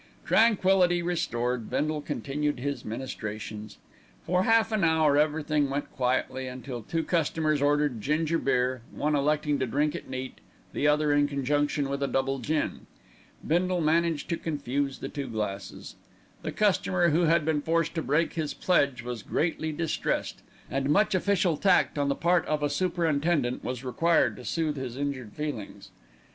[0.25, 3.77] Tranquillity restored, Bindle continued his ministrations.
[4.25, 9.59] For half an hour everything went quietly until two customers ordered ginger beer, one electing
[9.59, 10.41] to drink it neat, and
[10.73, 12.87] the other in conjunction with a double gin.
[13.45, 15.97] Bindle managed to confuse the two glasses.
[16.41, 20.41] The customer who had been forced to break his pledge was greatly distressed,
[20.71, 24.97] and much official tact on the part of a superintendent was required to soothe his
[24.97, 25.91] injured feelings.